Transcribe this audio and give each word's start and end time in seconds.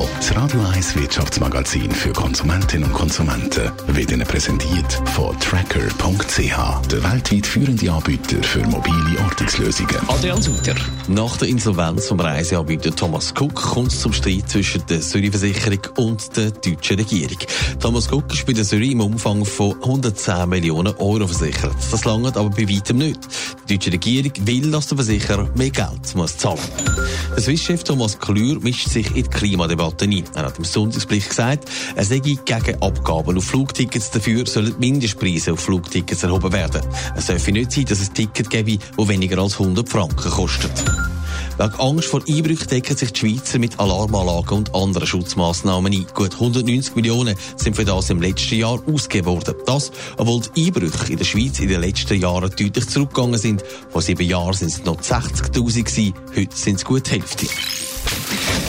Das 0.00 0.34
Radio 0.34 0.60
1 0.72 0.96
Wirtschaftsmagazin 0.96 1.90
für 1.90 2.12
Konsumentinnen 2.12 2.84
und 2.84 2.94
Konsumenten, 2.94 3.70
wird 3.88 4.10
Ihnen 4.10 4.26
präsentiert 4.26 4.92
von 5.14 5.38
Tracker.ch, 5.40 6.86
der 6.90 7.02
weltweit 7.02 7.46
führende 7.46 7.92
Anbieter 7.92 8.42
für 8.42 8.60
mobile 8.66 9.18
Ortungslösungen. 9.22 9.96
Adrian 10.08 10.40
Sutter. 10.40 10.74
Nach 11.08 11.36
der 11.36 11.48
Insolvenz 11.48 12.06
vom 12.08 12.18
Reiseanbieter 12.18 12.96
Thomas 12.96 13.34
Cook 13.38 13.54
kommt 13.54 13.92
es 13.92 14.00
zum 14.00 14.14
Streit 14.14 14.48
zwischen 14.48 14.82
der 14.88 15.02
Zürich-Versicherung 15.02 15.80
und 15.96 16.36
der 16.36 16.50
deutschen 16.50 16.98
Regierung. 16.98 17.38
Thomas 17.78 18.10
Cook 18.10 18.32
ist 18.32 18.46
bei 18.46 18.54
der 18.54 18.64
Zürich 18.64 18.92
im 18.92 19.02
Umfang 19.02 19.44
von 19.44 19.74
110 19.82 20.48
Millionen 20.48 20.94
Euro 20.96 21.26
versichert. 21.26 21.76
Das 21.90 22.04
langt 22.06 22.38
aber 22.38 22.48
bei 22.48 22.66
weitem 22.66 22.98
nicht. 22.98 23.20
Die 23.68 23.76
deutsche 23.76 23.92
Regierung 23.92 24.32
will, 24.46 24.70
dass 24.70 24.86
der 24.86 24.96
Versicherer 24.96 25.50
mehr 25.54 25.70
Geld 25.70 26.14
muss 26.14 26.38
zahlen 26.38 26.58
muss. 26.86 27.09
Der 27.36 27.42
Swiss-Chef 27.42 27.84
Thomas 27.84 28.18
Klür 28.18 28.60
mischt 28.60 28.88
sich 28.88 29.06
in 29.08 29.14
die 29.14 29.22
Klimadebatte 29.22 30.04
ein. 30.04 30.24
Er 30.34 30.46
hat 30.46 30.58
im 30.58 30.64
Sonntagsblick 30.64 31.28
gesagt, 31.28 31.68
er 31.94 32.04
sei 32.04 32.18
gegen 32.18 32.44
Abgaben 32.80 33.36
auf 33.36 33.44
Flugtickets. 33.44 34.10
Dafür 34.10 34.46
sollen 34.46 34.74
Mindestpreise 34.78 35.52
auf 35.52 35.60
Flugtickets 35.60 36.22
erhoben 36.22 36.52
werden. 36.52 36.82
Es 37.16 37.26
dürfe 37.26 37.52
nicht 37.52 37.72
sein, 37.72 37.84
dass 37.84 38.00
es 38.00 38.12
Ticket 38.12 38.50
gebe, 38.50 38.78
das 38.96 39.08
weniger 39.08 39.38
als 39.38 39.58
100 39.58 39.88
Franken 39.88 40.30
kostet. 40.30 40.72
Wegen 41.58 41.74
Angst 41.74 42.08
vor 42.08 42.22
Einbrüchen 42.26 42.68
decken 42.68 42.96
sich 42.96 43.12
die 43.12 43.20
Schweizer 43.20 43.58
mit 43.58 43.78
Alarmanlagen 43.78 44.58
und 44.58 44.74
anderen 44.74 45.06
Schutzmaßnahmen 45.06 45.92
ein. 45.92 46.06
Gut 46.14 46.34
190 46.34 46.96
Millionen 46.96 47.36
sind 47.56 47.76
für 47.76 47.84
das 47.84 48.10
im 48.10 48.22
letzten 48.22 48.56
Jahr 48.56 48.80
ausgegeben 48.86 49.26
worden. 49.26 49.54
Das, 49.66 49.90
obwohl 50.16 50.42
die 50.54 50.66
Einbrüche 50.66 51.12
in 51.12 51.18
der 51.18 51.24
Schweiz 51.24 51.60
in 51.60 51.68
den 51.68 51.80
letzten 51.80 52.20
Jahren 52.20 52.50
deutlich 52.50 52.88
zurückgegangen 52.88 53.38
sind. 53.38 53.62
Vor 53.90 54.02
sieben 54.02 54.26
Jahren 54.26 54.54
sind 54.54 54.68
es 54.68 54.84
noch 54.84 55.00
60.000 55.00 55.84
gewesen, 55.84 56.14
heute 56.34 56.56
sind 56.56 56.76
es 56.76 56.84
gut 56.84 57.06
die 57.06 57.10
Hälfte. 57.12 57.46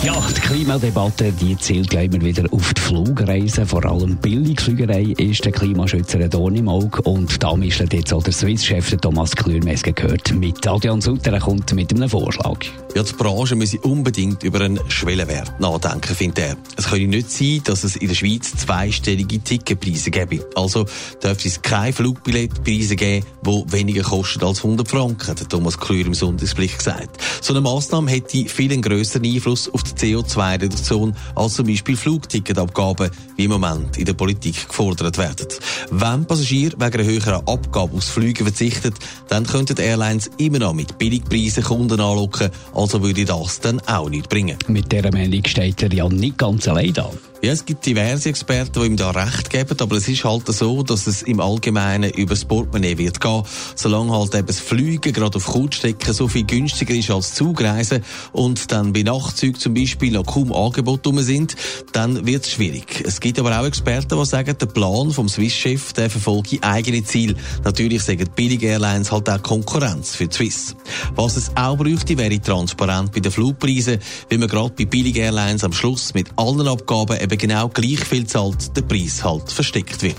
Ja, 0.03 0.19
die 0.35 0.41
Klimadebatte 0.41 1.31
die 1.31 1.55
zielt 1.57 1.93
ja 1.93 2.01
immer 2.01 2.19
wieder 2.21 2.51
auf 2.51 2.73
die 2.73 2.81
Flugreisen. 2.81 3.67
Vor 3.67 3.85
allem 3.85 4.17
Billigflügerei 4.17 5.13
ist 5.17 5.45
der 5.45 5.51
Klimaschützer 5.51 6.27
Dorn 6.27 6.55
im 6.55 6.69
Auge. 6.69 7.03
Und 7.03 7.41
da 7.43 7.55
mischt 7.55 7.93
jetzt 7.93 8.11
auch 8.11 8.23
der 8.23 8.33
Swiss-Chef 8.33 8.97
Thomas 8.99 9.35
Klürmeske 9.35 9.93
gehört. 9.93 10.33
Mit 10.33 10.65
Adrian 10.65 11.01
Sutter 11.01 11.39
kommt 11.39 11.71
mit 11.73 11.93
einem 11.93 12.09
Vorschlag. 12.09 12.57
Ja, 12.95 13.03
die 13.03 13.13
Branche 13.13 13.55
müsse 13.55 13.79
unbedingt 13.79 14.43
über 14.43 14.61
einen 14.61 14.79
Schwellenwert 14.89 15.59
nachdenken, 15.59 16.15
findet 16.15 16.39
er. 16.39 16.57
Es 16.75 16.89
könne 16.89 17.07
nicht 17.07 17.31
sein, 17.31 17.61
dass 17.63 17.83
es 17.83 17.95
in 17.95 18.07
der 18.07 18.15
Schweiz 18.15 18.51
zweistellige 18.57 19.39
Ticketpreise 19.39 20.09
gäbe. 20.09 20.45
Also 20.55 20.85
dürfte 21.23 21.47
es 21.47 21.61
keine 21.61 21.93
Flugbilletpreise 21.93 22.95
geben, 22.95 23.25
die 23.45 23.63
weniger 23.71 24.01
kosten 24.01 24.43
als 24.43 24.57
100 24.57 24.89
Franken, 24.89 25.27
hat 25.27 25.49
Thomas 25.49 25.77
Klür 25.77 26.07
im 26.07 26.13
Sonntagsblick 26.13 26.77
gesagt. 26.77 27.21
So 27.39 27.53
eine 27.53 27.61
Massnahme 27.61 28.11
hätte 28.11 28.45
viel 28.49 28.81
grösseren 28.81 29.25
Einfluss 29.25 29.69
auf 29.69 29.83
die 29.83 29.90
CO2-Reduktion 29.95 31.15
als 31.35 31.53
zum 31.53 31.67
Beispiel 31.67 31.97
Flugticketabgaben, 31.97 33.09
wie 33.35 33.45
im 33.45 33.51
Moment 33.51 33.97
in 33.97 34.05
der 34.05 34.13
Politik 34.13 34.67
gefordert 34.67 35.17
werden. 35.17 35.47
Wenn 35.89 36.25
Passagiere 36.25 36.73
wegen 36.79 36.93
einer 36.93 37.03
höheren 37.03 37.47
Abgabe 37.47 37.95
aufs 37.95 38.09
Fliegen 38.09 38.45
verzichten, 38.45 38.93
dann 39.29 39.45
könnten 39.45 39.77
Airlines 39.77 40.29
immer 40.37 40.59
noch 40.59 40.73
mit 40.73 40.97
Billigpreisen 40.97 41.63
Kunden 41.63 41.99
anlocken, 41.99 42.49
also 42.73 43.01
würde 43.01 43.25
das 43.25 43.59
dann 43.59 43.79
auch 43.81 44.09
nicht 44.09 44.29
bringen. 44.29 44.57
Mit 44.67 44.91
dieser 44.91 45.11
Meinung 45.11 45.45
steht 45.45 45.81
er 45.83 45.93
ja 45.93 46.07
nicht 46.09 46.37
ganz 46.37 46.67
allein 46.67 46.93
da. 46.93 47.09
Ja, 47.43 47.53
es 47.53 47.65
gibt 47.65 47.83
diverse 47.87 48.29
Experten, 48.29 48.79
die 48.79 48.85
ihm 48.85 48.97
da 48.97 49.09
recht 49.09 49.49
geben, 49.49 49.75
aber 49.79 49.95
es 49.95 50.07
ist 50.07 50.23
halt 50.23 50.45
so, 50.45 50.83
dass 50.83 51.07
es 51.07 51.23
im 51.23 51.39
Allgemeinen 51.39 52.11
über 52.11 52.35
das 52.35 52.47
wird 52.47 53.19
gehen, 53.19 53.43
solange 53.75 54.11
halt 54.11 54.35
eben 54.35 54.45
das 54.45 54.59
Fliegen 54.59 55.11
gerade 55.11 55.37
auf 55.37 55.47
Kurzstrecken 55.47 56.13
so 56.13 56.27
viel 56.27 56.43
günstiger 56.43 56.93
ist 56.93 57.09
als 57.09 57.33
Zugreisen 57.33 58.03
und 58.31 58.71
dann 58.71 58.93
bei 58.93 59.01
Nachtzügen 59.01 59.59
zum 59.59 59.73
Beispiel 59.73 60.11
noch 60.11 60.27
kaum 60.27 60.53
Angebote 60.53 61.09
rum 61.09 61.19
sind, 61.21 61.55
dann 61.93 62.27
wird 62.27 62.45
es 62.45 62.51
schwierig. 62.51 63.03
Es 63.03 63.19
gibt 63.19 63.39
aber 63.39 63.59
auch 63.59 63.65
Experten, 63.65 64.19
die 64.19 64.25
sagen, 64.27 64.55
der 64.59 64.67
Plan 64.67 65.09
vom 65.09 65.27
Swiss-Chef, 65.27 65.93
der 65.93 66.11
verfolge 66.11 66.59
eigene 66.61 67.03
Ziel. 67.03 67.35
Natürlich 67.63 68.03
sagen 68.03 68.29
billige 68.35 68.67
Airlines 68.67 69.11
halt 69.11 69.27
auch 69.27 69.41
Konkurrenz 69.41 70.15
für 70.15 70.27
die 70.27 70.35
Swiss. 70.35 70.75
Was 71.15 71.37
es 71.37 71.49
auch 71.55 71.75
bräuchte, 71.75 72.19
wäre 72.19 72.39
transparent 72.39 73.11
bei 73.11 73.19
den 73.19 73.31
Flugpreisen, 73.31 73.97
wie 74.29 74.37
man 74.37 74.47
gerade 74.47 74.75
bei 74.77 74.85
billigen 74.85 75.23
Airlines 75.23 75.63
am 75.63 75.73
Schluss 75.73 76.13
mit 76.13 76.27
allen 76.35 76.67
Abgaben 76.67 77.30
eben 77.31 77.37
genau 77.37 77.69
gleich 77.69 78.03
viel 78.03 78.27
zahlt, 78.27 78.75
der 78.75 78.81
Preis 78.81 79.23
halt 79.23 79.51
versteckt 79.51 80.01
wird. 80.03 80.15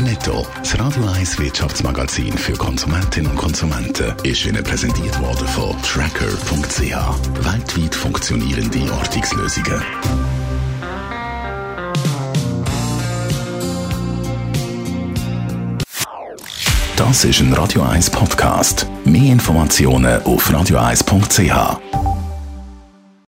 Netto, 0.00 0.46
das 0.58 0.78
Radio 0.78 1.04
1 1.06 1.38
Wirtschaftsmagazin 1.38 2.36
für 2.38 2.52
Konsumentinnen 2.52 3.30
und 3.30 3.36
Konsumenten, 3.36 4.14
ist 4.22 4.46
Ihnen 4.46 4.62
präsentiert 4.64 5.20
worden 5.20 5.46
von 5.48 5.76
Tracker.ch. 5.82 6.80
Weltweit 7.44 7.94
funktionierende 7.94 8.92
Ortungslösungen. 8.92 9.82
Das 16.96 17.24
ist 17.24 17.40
ein 17.40 17.52
Radio 17.54 17.82
1 17.82 18.10
Podcast. 18.10 18.86
Mehr 19.04 19.32
Informationen 19.32 20.22
auf 20.22 20.50
radio1.ch. 20.50 21.99